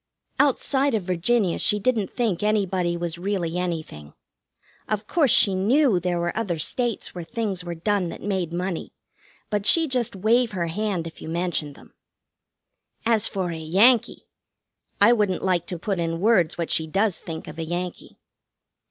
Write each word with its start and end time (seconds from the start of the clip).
Outside 0.39 0.95
of 0.95 1.03
Virginia 1.03 1.59
she 1.59 1.79
didn't 1.79 2.11
think 2.11 2.41
anybody 2.41 2.97
was 2.97 3.19
really 3.19 3.55
anything. 3.59 4.15
Of 4.89 5.05
course, 5.05 5.29
she 5.29 5.53
knew 5.53 5.99
there 5.99 6.19
were 6.19 6.35
other 6.35 6.57
states 6.57 7.13
where 7.13 7.23
things 7.23 7.63
were 7.63 7.75
done 7.75 8.09
that 8.09 8.23
made 8.23 8.51
money, 8.51 8.93
but 9.51 9.67
she'd 9.67 9.91
just 9.91 10.15
wave 10.15 10.53
her 10.53 10.65
hand 10.65 11.05
if 11.05 11.21
you 11.21 11.29
mentioned 11.29 11.75
them. 11.75 11.93
As 13.05 13.27
for 13.27 13.51
a 13.51 13.59
Yankee! 13.59 14.25
I 14.99 15.13
wouldn't 15.13 15.43
like 15.43 15.67
to 15.67 15.77
put 15.77 15.99
in 15.99 16.19
words 16.19 16.57
what 16.57 16.71
she 16.71 16.87
does 16.87 17.19
think 17.19 17.47
of 17.47 17.59
a 17.59 17.63
Yankee. 17.63 18.17